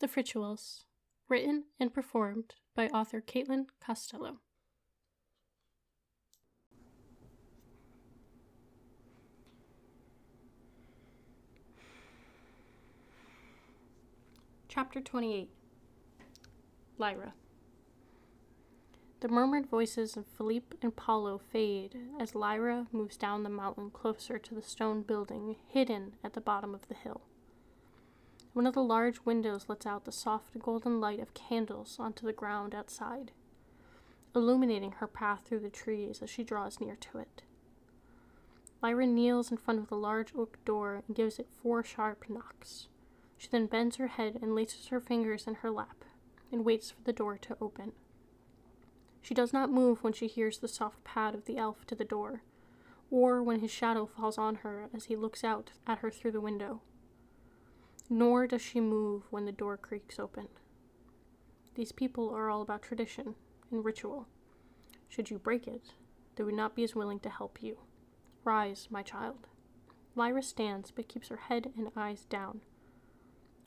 [0.00, 0.84] The Rituals,
[1.28, 4.38] written and performed by author Caitlin Costello.
[14.68, 15.50] Chapter 28
[16.96, 17.34] Lyra
[19.20, 24.38] The murmured voices of Philippe and Paulo fade as Lyra moves down the mountain closer
[24.38, 27.20] to the stone building hidden at the bottom of the hill.
[28.52, 32.32] One of the large windows lets out the soft golden light of candles onto the
[32.32, 33.30] ground outside,
[34.34, 37.42] illuminating her path through the trees as she draws near to it.
[38.82, 42.88] Lyra kneels in front of the large oak door and gives it four sharp knocks.
[43.38, 46.04] She then bends her head and laces her fingers in her lap
[46.50, 47.92] and waits for the door to open.
[49.22, 52.04] She does not move when she hears the soft pad of the elf to the
[52.04, 52.42] door,
[53.10, 56.40] or when his shadow falls on her as he looks out at her through the
[56.40, 56.80] window.
[58.12, 60.48] Nor does she move when the door creaks open.
[61.76, 63.36] These people are all about tradition
[63.70, 64.26] and ritual.
[65.08, 65.94] Should you break it,
[66.34, 67.78] they would not be as willing to help you.
[68.42, 69.46] Rise, my child.
[70.16, 72.62] Lyra stands, but keeps her head and eyes down.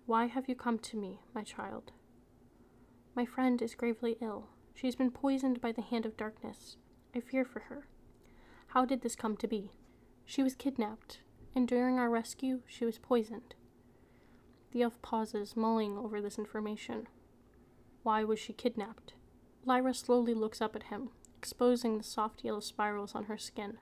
[0.05, 1.93] Why have you come to me, my child?
[3.15, 4.49] My friend is gravely ill.
[4.73, 6.75] She has been poisoned by the hand of darkness.
[7.15, 7.87] I fear for her.
[8.67, 9.71] How did this come to be?
[10.25, 11.19] She was kidnapped,
[11.55, 13.55] and during our rescue, she was poisoned.
[14.73, 17.07] The elf pauses, mulling over this information.
[18.01, 19.13] Why was she kidnapped?
[19.65, 23.77] Lyra slowly looks up at him, exposing the soft yellow spirals on her skin.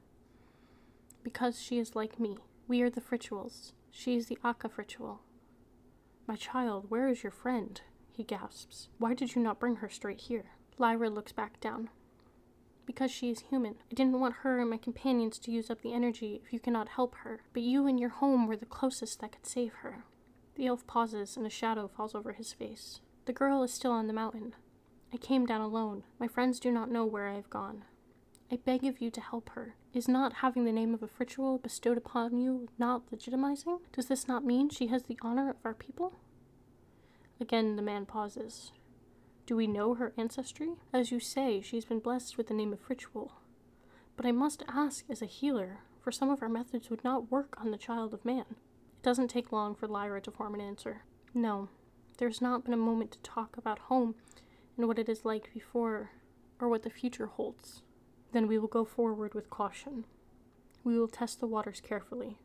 [1.23, 2.39] Because she is like me.
[2.67, 3.71] We are the Rituals.
[3.89, 5.21] She is the Aqua Ritual.
[6.27, 7.79] My child, where is your friend?
[8.11, 8.89] He gasps.
[8.97, 10.51] Why did you not bring her straight here?
[10.77, 11.89] Lyra looks back down.
[12.85, 13.75] Because she is human.
[13.89, 16.89] I didn't want her and my companions to use up the energy if you cannot
[16.89, 20.03] help her, but you and your home were the closest that could save her.
[20.55, 22.99] The elf pauses and a shadow falls over his face.
[23.25, 24.55] The girl is still on the mountain.
[25.13, 26.03] I came down alone.
[26.19, 27.83] My friends do not know where I have gone.
[28.51, 29.75] I beg of you to help her.
[29.93, 33.79] Is not having the name of a ritual bestowed upon you not legitimizing?
[33.93, 36.13] Does this not mean she has the honor of our people?
[37.39, 38.71] Again the man pauses.
[39.45, 40.75] Do we know her ancestry?
[40.93, 43.33] As you say, she has been blessed with the name of ritual.
[44.15, 47.55] But I must ask as a healer, for some of our methods would not work
[47.59, 48.45] on the child of man.
[49.01, 51.05] It doesn't take long for Lyra to form an answer.
[51.33, 51.69] No,
[52.19, 54.13] there's not been a moment to talk about home
[54.77, 56.11] and what it is like before,
[56.59, 57.81] or what the future holds.
[58.31, 60.05] Then we will go forward with caution.
[60.83, 62.37] We will test the waters carefully.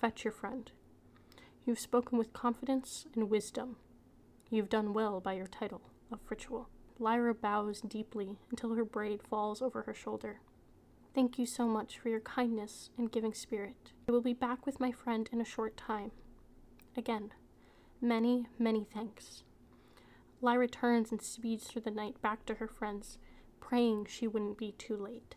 [0.00, 0.70] Fetch your friend.
[1.66, 3.76] You've spoken with confidence and wisdom.
[4.48, 6.70] You've done well by your title of ritual.
[6.98, 10.40] Lyra bows deeply until her braid falls over her shoulder.
[11.14, 13.92] Thank you so much for your kindness and giving spirit.
[14.08, 16.10] I will be back with my friend in a short time.
[16.96, 17.30] Again,
[18.00, 19.44] many, many thanks.
[20.40, 23.18] Lyra turns and speeds through the night back to her friends,
[23.60, 25.36] praying she wouldn't be too late.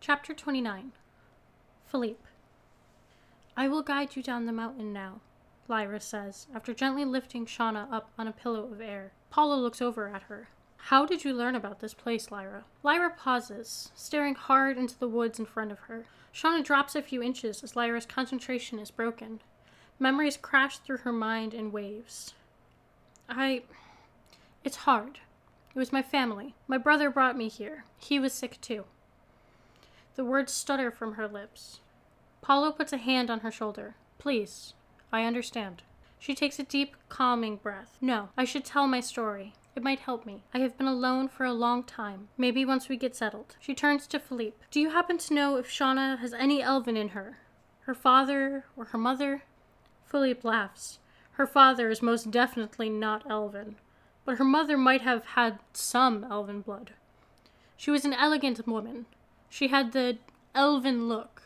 [0.00, 0.92] Chapter 29
[1.86, 2.29] Philippe
[3.60, 5.20] I will guide you down the mountain now,
[5.68, 9.12] Lyra says, after gently lifting Shauna up on a pillow of air.
[9.28, 10.48] Paulo looks over at her.
[10.78, 12.64] How did you learn about this place, Lyra?
[12.82, 16.06] Lyra pauses, staring hard into the woods in front of her.
[16.32, 19.42] Shauna drops a few inches as Lyra's concentration is broken.
[19.98, 22.32] Memories crash through her mind in waves.
[23.28, 23.64] I.
[24.64, 25.18] It's hard.
[25.74, 26.54] It was my family.
[26.66, 27.84] My brother brought me here.
[27.98, 28.86] He was sick too.
[30.16, 31.80] The words stutter from her lips.
[32.42, 33.96] Paulo puts a hand on her shoulder.
[34.18, 34.74] Please,
[35.12, 35.82] I understand.
[36.18, 37.96] She takes a deep, calming breath.
[38.00, 39.54] No, I should tell my story.
[39.76, 40.42] It might help me.
[40.52, 42.28] I have been alone for a long time.
[42.36, 43.56] Maybe once we get settled.
[43.60, 44.56] She turns to Philippe.
[44.70, 47.38] Do you happen to know if Shauna has any elven in her?
[47.82, 49.42] Her father or her mother?
[50.04, 50.98] Philippe laughs.
[51.32, 53.76] Her father is most definitely not elven,
[54.24, 56.92] but her mother might have had some elven blood.
[57.76, 59.06] She was an elegant woman.
[59.48, 60.18] She had the
[60.54, 61.44] elven look,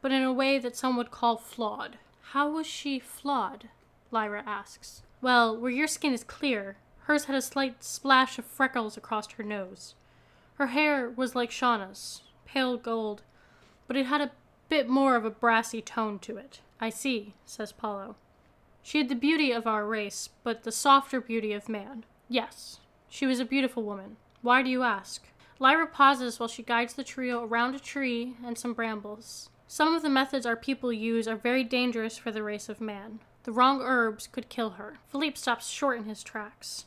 [0.00, 1.98] but in a way that some would call flawed.
[2.32, 3.68] How was she flawed?
[4.10, 5.02] Lyra asks.
[5.20, 9.42] Well, where your skin is clear, hers had a slight splash of freckles across her
[9.42, 9.94] nose.
[10.54, 13.22] Her hair was like Shauna's, pale gold,
[13.86, 14.32] but it had a
[14.68, 16.60] bit more of a brassy tone to it.
[16.80, 18.16] I see, says Paulo.
[18.82, 22.04] She had the beauty of our race, but the softer beauty of man.
[22.28, 24.16] Yes, she was a beautiful woman.
[24.42, 25.26] Why do you ask?
[25.58, 29.50] Lyra pauses while she guides the trio around a tree and some brambles.
[29.70, 33.20] Some of the methods our people use are very dangerous for the race of man.
[33.42, 34.94] The wrong herbs could kill her.
[35.08, 36.86] Philippe stops short in his tracks.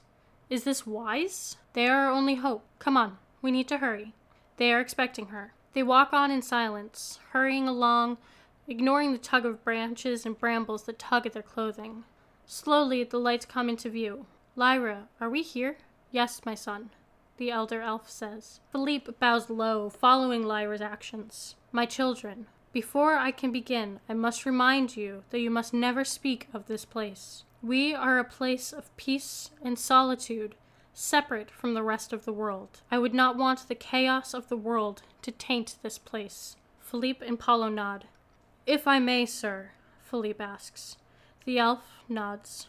[0.49, 1.57] Is this wise?
[1.73, 2.65] They are our only hope.
[2.79, 4.13] Come on, We need to hurry.
[4.57, 5.53] They are expecting her.
[5.73, 8.17] They walk on in silence, hurrying along,
[8.67, 12.03] ignoring the tug of branches and brambles that tug at their clothing.
[12.47, 14.25] Slowly, the lights come into view.
[14.55, 15.77] Lyra, are we here?
[16.11, 16.89] Yes, my son,
[17.37, 18.59] the elder elf says.
[18.71, 21.55] Philippe bows low, following Lyra's actions.
[21.71, 26.47] My children, before I can begin, I must remind you that you must never speak
[26.53, 27.43] of this place.
[27.61, 30.55] We are a place of peace and solitude,
[30.93, 32.81] separate from the rest of the world.
[32.89, 36.55] I would not want the chaos of the world to taint this place.
[36.79, 38.05] Philippe and Paulo nod.
[38.65, 39.71] If I may, sir,
[40.01, 40.97] Philippe asks.
[41.45, 42.67] The elf nods.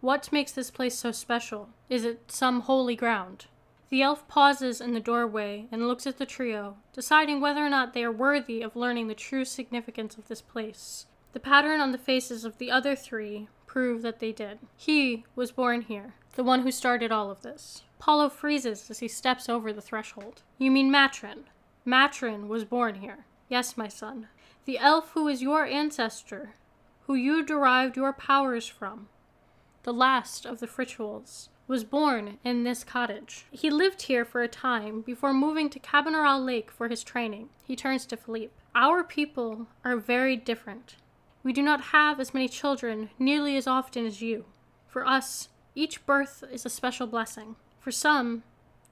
[0.00, 1.68] What makes this place so special?
[1.88, 3.46] Is it some holy ground?
[3.88, 7.94] The elf pauses in the doorway and looks at the trio, deciding whether or not
[7.94, 11.06] they are worthy of learning the true significance of this place.
[11.32, 14.58] The pattern on the faces of the other three prove that they did.
[14.76, 17.82] He was born here, the one who started all of this.
[17.98, 20.42] Paulo freezes as he steps over the threshold.
[20.58, 21.44] You mean Matrin?
[21.84, 23.26] Matrin was born here.
[23.48, 24.26] Yes, my son.
[24.64, 26.54] The elf who is your ancestor,
[27.06, 29.08] who you derived your powers from,
[29.84, 33.46] the last of the Rituals, was born in this cottage.
[33.50, 37.48] He lived here for a time before moving to Cabanneral Lake for his training.
[37.64, 38.52] He turns to Philippe.
[38.74, 40.96] Our people are very different.
[41.42, 44.44] We do not have as many children nearly as often as you.
[44.86, 47.56] For us, each birth is a special blessing.
[47.80, 48.44] For some,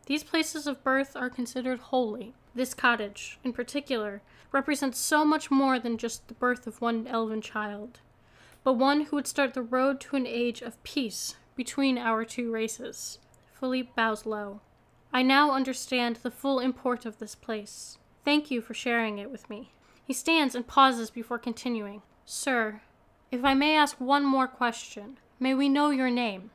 [0.07, 2.35] these places of birth are considered holy.
[2.55, 4.21] This cottage, in particular,
[4.53, 8.01] represents so much more than just the birth of one elven child,
[8.63, 12.51] but one who would start the road to an age of peace between our two
[12.51, 13.19] races.
[13.59, 14.61] Philippe bows low.
[15.13, 17.99] I now understand the full import of this place.
[18.25, 19.71] Thank you for sharing it with me.
[20.05, 22.03] He stands and pauses before continuing.
[22.25, 22.83] Sir,
[23.31, 26.51] if I may ask one more question, may we know your name?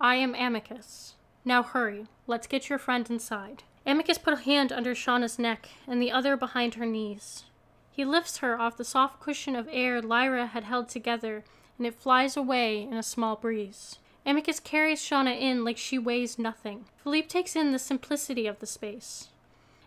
[0.00, 1.14] I am Amicus.
[1.44, 3.62] Now hurry, let's get your friend inside.
[3.84, 7.44] Amicus put a hand under Shauna's neck and the other behind her knees.
[7.90, 11.42] He lifts her off the soft cushion of air Lyra had held together,
[11.78, 13.98] and it flies away in a small breeze.
[14.28, 16.84] Amicus carries Shauna in like she weighs nothing.
[17.02, 19.28] Philippe takes in the simplicity of the space.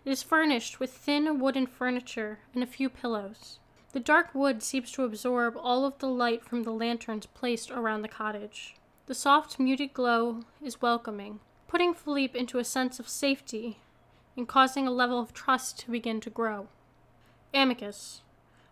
[0.04, 3.60] It is furnished with thin wooden furniture and a few pillows.
[3.92, 8.02] The dark wood seems to absorb all of the light from the lanterns placed around
[8.02, 8.74] the cottage.
[9.06, 13.78] The soft, muted glow is welcoming, putting Philippe into a sense of safety
[14.36, 16.66] and causing a level of trust to begin to grow.
[17.54, 18.22] Amicus,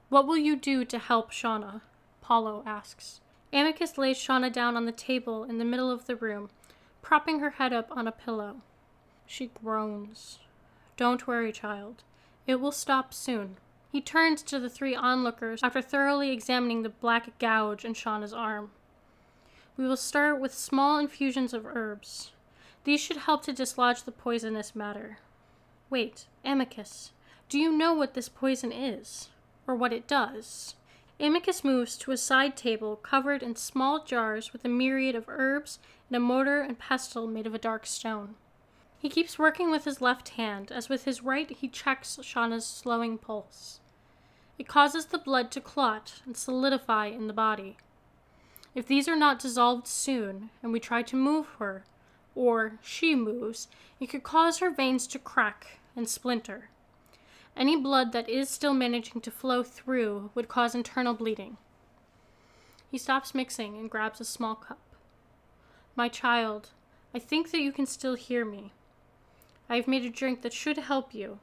[0.08, 1.82] what will you do to help Shauna?
[2.20, 3.19] Paulo asks.
[3.52, 6.50] Amicus lays Shauna down on the table in the middle of the room,
[7.02, 8.62] propping her head up on a pillow.
[9.26, 10.38] She groans.
[10.96, 12.02] Don't worry, child.
[12.46, 13.56] It will stop soon.
[13.90, 18.70] He turns to the three onlookers after thoroughly examining the black gouge in Shauna's arm.
[19.76, 22.30] We will start with small infusions of herbs.
[22.84, 25.18] These should help to dislodge the poisonous matter.
[25.88, 27.12] Wait, Amicus,
[27.48, 29.28] do you know what this poison is?
[29.66, 30.76] Or what it does?
[31.20, 35.78] Amicus moves to a side table covered in small jars with a myriad of herbs
[36.08, 38.36] and a mortar and pestle made of a dark stone.
[38.98, 43.18] He keeps working with his left hand, as with his right he checks Shauna's slowing
[43.18, 43.80] pulse.
[44.58, 47.76] It causes the blood to clot and solidify in the body.
[48.74, 51.84] If these are not dissolved soon, and we try to move her,
[52.34, 53.68] or she moves,
[54.00, 56.70] it could cause her veins to crack and splinter.
[57.60, 61.58] Any blood that is still managing to flow through would cause internal bleeding.
[62.90, 64.80] He stops mixing and grabs a small cup.
[65.94, 66.70] My child,
[67.14, 68.72] I think that you can still hear me.
[69.68, 71.38] I have made a drink that should help you.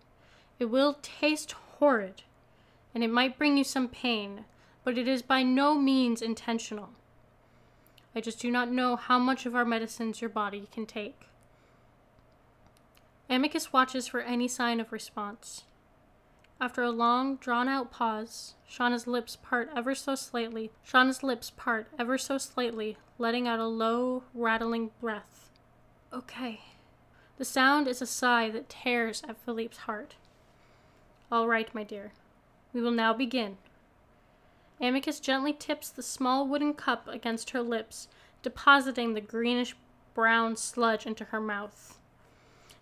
[0.57, 2.23] It will taste horrid,
[2.95, 4.45] and it might bring you some pain,
[4.83, 6.89] but it is by no means intentional.
[8.15, 11.27] I just do not know how much of our medicines your body can take.
[13.29, 15.65] Amicus watches for any sign of response.
[16.59, 20.71] After a long, drawn out pause, Shauna's lips part ever so slightly.
[20.83, 25.51] Shauna's lips part ever so slightly, letting out a low, rattling breath.
[26.11, 26.61] Okay.
[27.37, 30.15] The sound is a sigh that tears at Philippe's heart.
[31.31, 32.11] All right, my dear.
[32.73, 33.57] We will now begin.
[34.81, 38.07] Amicus gently tips the small wooden cup against her lips,
[38.41, 39.75] depositing the greenish
[40.15, 41.99] brown sludge into her mouth.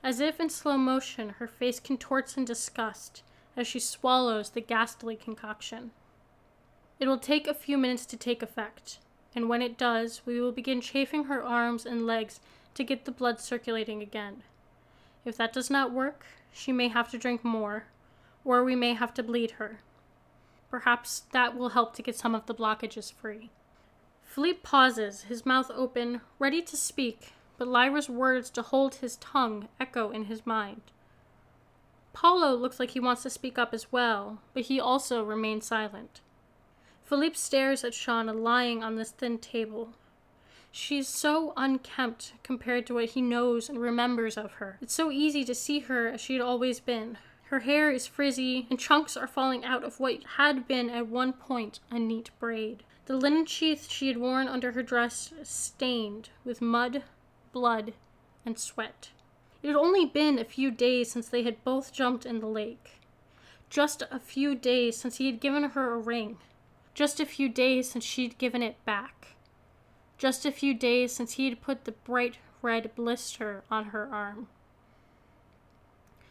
[0.01, 3.21] As if in slow motion, her face contorts in disgust
[3.57, 5.91] as she swallows the ghastly concoction.
[6.99, 8.99] It will take a few minutes to take effect,
[9.35, 12.39] and when it does, we will begin chafing her arms and legs
[12.75, 14.43] to get the blood circulating again.
[15.25, 17.85] If that does not work, she may have to drink more,
[18.43, 19.79] or we may have to bleed her.
[20.69, 23.49] Perhaps that will help to get some of the blockages free.
[24.23, 29.69] Philippe pauses, his mouth open, ready to speak, but Lyra's words to hold his tongue
[29.79, 30.81] echo in his mind.
[32.15, 36.21] Paulo looks like he wants to speak up as well, but he also remains silent.
[37.03, 39.89] Philippe stares at Shauna lying on this thin table.
[40.71, 44.77] She's so unkempt compared to what he knows and remembers of her.
[44.81, 47.17] It's so easy to see her as she had always been.
[47.49, 51.33] Her hair is frizzy, and chunks are falling out of what had been at one
[51.33, 52.83] point a neat braid.
[53.07, 57.03] The linen sheath she had worn under her dress stained with mud,
[57.51, 57.93] blood,
[58.45, 59.09] and sweat.
[59.65, 62.99] It had only been a few days since they had both jumped in the lake.
[63.67, 66.37] Just a few days since he had given her a ring.
[66.93, 69.29] Just a few days since she'd given it back.
[70.19, 74.49] Just a few days since he had put the bright red blister on her arm.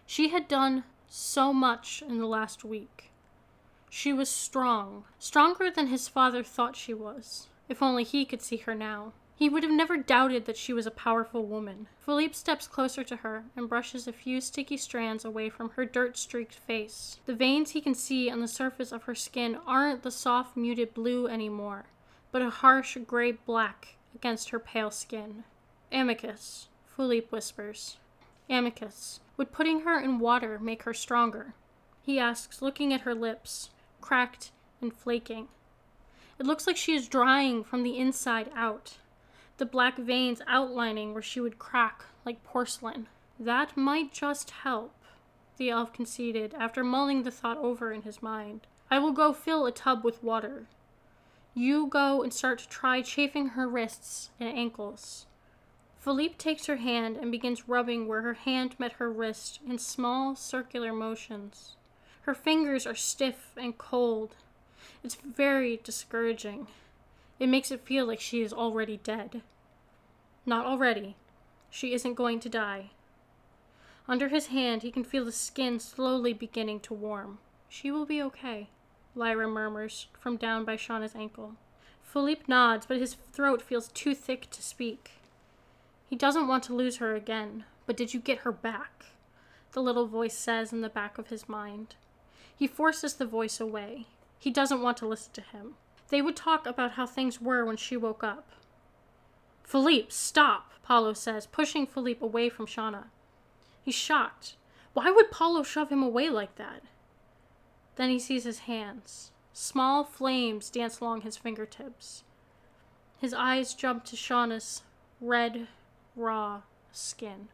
[0.06, 3.10] She had done so much in the last week.
[3.90, 7.48] She was strong, stronger than his father thought she was.
[7.68, 9.12] If only he could see her now.
[9.36, 11.88] He would have never doubted that she was a powerful woman.
[11.98, 16.16] Philippe steps closer to her and brushes a few sticky strands away from her dirt
[16.16, 17.18] streaked face.
[17.26, 20.94] The veins he can see on the surface of her skin aren't the soft, muted
[20.94, 21.86] blue anymore,
[22.30, 25.42] but a harsh gray black against her pale skin.
[25.90, 27.96] Amicus, Philippe whispers.
[28.48, 31.54] Amicus, would putting her in water make her stronger?
[32.00, 35.48] He asks, looking at her lips, cracked and flaking.
[36.38, 38.98] It looks like she is drying from the inside out
[39.58, 43.06] the black veins outlining where she would crack like porcelain.
[43.38, 44.94] That might just help,
[45.56, 48.66] the elf conceded after mulling the thought over in his mind.
[48.90, 50.66] I will go fill a tub with water.
[51.54, 55.26] You go and start to try chafing her wrists and ankles.
[56.00, 60.37] Philippe takes her hand and begins rubbing where her hand met her wrist in small
[60.37, 61.76] circular motions.
[62.23, 64.34] Her fingers are stiff and cold.
[65.02, 66.66] It's very discouraging.
[67.38, 69.42] It makes it feel like she is already dead.
[70.46, 71.16] Not already.
[71.70, 72.90] She isn't going to die.
[74.06, 77.38] Under his hand, he can feel the skin slowly beginning to warm.
[77.68, 78.68] She will be okay,
[79.14, 81.54] Lyra murmurs from down by Shauna's ankle.
[82.02, 85.12] Philippe nods, but his throat feels too thick to speak.
[86.08, 89.06] He doesn't want to lose her again, but did you get her back?
[89.72, 91.96] The little voice says in the back of his mind.
[92.56, 94.06] He forces the voice away.
[94.38, 95.74] He doesn't want to listen to him.
[96.08, 98.49] They would talk about how things were when she woke up.
[99.62, 103.04] Philippe, stop, Paulo says, pushing Philippe away from Shauna.
[103.82, 104.56] He's shocked.
[104.92, 106.82] Why would Paulo shove him away like that?
[107.96, 109.30] Then he sees his hands.
[109.52, 112.25] Small flames dance along his fingertips.
[113.18, 114.82] His eyes jump to Shauna's
[115.20, 115.68] red,
[116.16, 117.49] raw skin.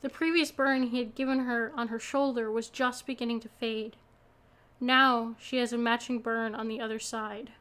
[0.00, 3.96] The previous burn he had given her on her shoulder was just beginning to fade.
[4.82, 7.52] Now she has a matching burn on the other side.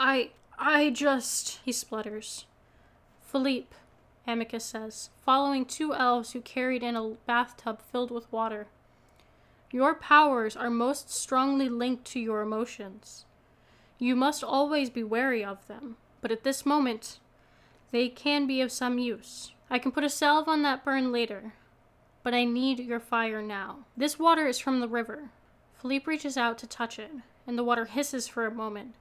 [0.00, 0.30] I.
[0.58, 1.60] I just.
[1.64, 2.46] he splutters.
[3.22, 3.76] Philippe,
[4.26, 8.66] Amicus says, following two elves who carried in a bathtub filled with water.
[9.70, 13.26] Your powers are most strongly linked to your emotions.
[14.00, 17.20] You must always be wary of them, but at this moment,
[17.92, 19.52] they can be of some use.
[19.70, 21.52] I can put a salve on that burn later,
[22.24, 23.86] but I need your fire now.
[23.96, 25.30] This water is from the river.
[25.80, 27.10] Philippe reaches out to touch it,
[27.46, 28.96] and the water hisses for a moment,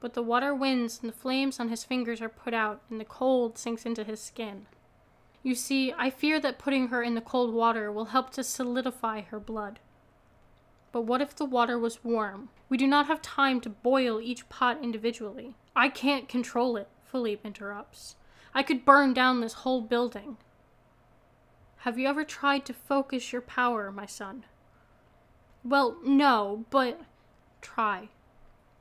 [0.00, 3.04] but the water wins and the flames on his fingers are put out and the
[3.04, 4.66] cold sinks into his skin.
[5.42, 9.20] You see, I fear that putting her in the cold water will help to solidify
[9.22, 9.80] her blood.
[10.92, 12.48] But what if the water was warm?
[12.70, 15.56] We do not have time to boil each pot individually.
[15.76, 18.16] I can't control it, Philippe interrupts.
[18.54, 20.38] I could burn down this whole building.
[21.78, 24.44] Have you ever tried to focus your power, my son?
[25.64, 27.00] Well, no, but
[27.62, 28.10] try.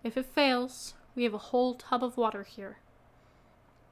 [0.04, 2.78] If it fails, we have a whole tub of water here.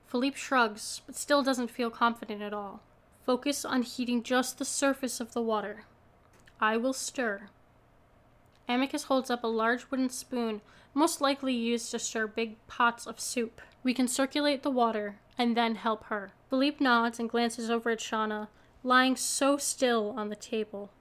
[0.07, 2.81] Philippe shrugs, but still doesn't feel confident at all.
[3.25, 5.85] Focus on heating just the surface of the water.
[6.59, 7.49] I will stir.
[8.67, 10.59] Amicus holds up a large wooden spoon,
[10.93, 13.61] most likely used to stir big pots of soup.
[13.83, 16.33] We can circulate the water and then help her.
[16.49, 18.49] Philippe nods and glances over at Shauna,
[18.83, 20.91] lying so still on the table.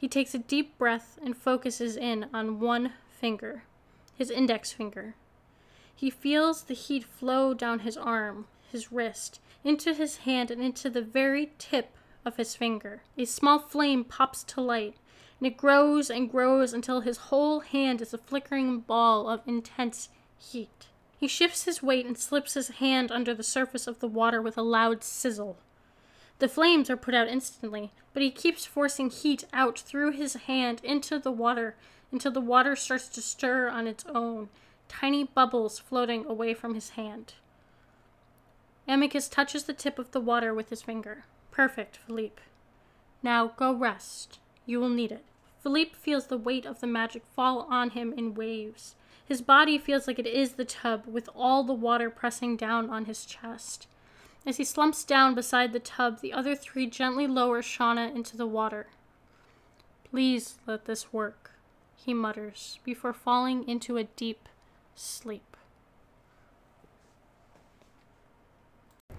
[0.00, 3.64] He takes a deep breath and focuses in on one finger,
[4.16, 5.14] his index finger.
[5.94, 10.88] He feels the heat flow down his arm, his wrist, into his hand, and into
[10.88, 13.02] the very tip of his finger.
[13.18, 14.94] A small flame pops to light,
[15.38, 20.08] and it grows and grows until his whole hand is a flickering ball of intense
[20.38, 20.86] heat.
[21.18, 24.56] He shifts his weight and slips his hand under the surface of the water with
[24.56, 25.58] a loud sizzle.
[26.40, 30.80] The flames are put out instantly, but he keeps forcing heat out through his hand
[30.82, 31.76] into the water
[32.10, 34.48] until the water starts to stir on its own
[34.88, 37.34] tiny bubbles floating away from his hand.
[38.88, 41.24] Amicus touches the tip of the water with his finger.
[41.50, 42.42] Perfect, Philippe.
[43.22, 44.38] Now go rest.
[44.64, 45.24] You will need it.
[45.62, 48.94] Philippe feels the weight of the magic fall on him in waves.
[49.26, 53.04] His body feels like it is the tub, with all the water pressing down on
[53.04, 53.86] his chest.
[54.46, 58.46] As he slumps down beside the tub, the other three gently lower Shauna into the
[58.46, 58.86] water.
[60.10, 61.52] Please let this work,
[61.94, 64.48] he mutters, before falling into a deep
[64.94, 65.56] sleep.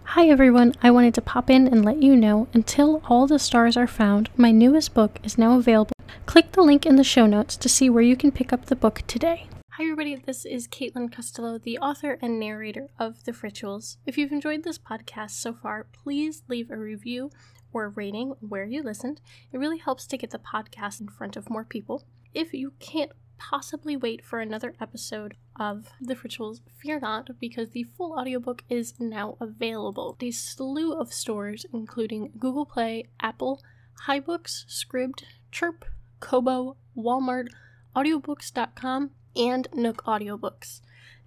[0.03, 3.77] Hi everyone, I wanted to pop in and let you know until all the stars
[3.77, 5.93] are found, my newest book is now available.
[6.25, 8.75] Click the link in the show notes to see where you can pick up the
[8.75, 9.47] book today.
[9.81, 13.97] Hi everybody, this is Caitlin Costello, the author and narrator of The Rituals.
[14.05, 17.31] If you've enjoyed this podcast so far, please leave a review
[17.73, 19.21] or rating where you listened.
[19.51, 22.03] It really helps to get the podcast in front of more people.
[22.31, 27.87] If you can't possibly wait for another episode of The Rituals, fear not, because the
[27.97, 30.15] full audiobook is now available.
[30.21, 33.63] A slew of stores, including Google Play, Apple,
[34.05, 35.85] HiBooks, Scribd, Chirp,
[36.19, 37.47] Kobo, Walmart,
[37.95, 40.81] audiobooks.com, and Nook Audiobooks.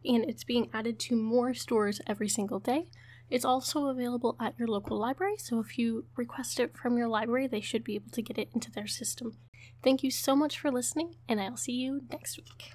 [0.05, 2.89] And it's being added to more stores every single day.
[3.31, 7.47] It's also available at your local library, so if you request it from your library,
[7.47, 9.39] they should be able to get it into their system.
[9.83, 12.75] Thank you so much for listening, and I'll see you next week.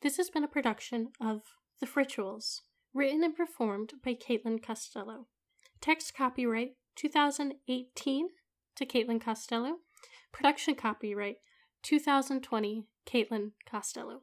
[0.00, 1.42] This has been a production of
[1.80, 2.62] The Rituals,
[2.94, 5.26] written and performed by Caitlin Costello.
[5.80, 8.28] Text copyright 2018
[8.76, 9.76] to Caitlin Costello.
[10.32, 11.36] Production copyright
[11.82, 14.22] 2020 Caitlin Costello.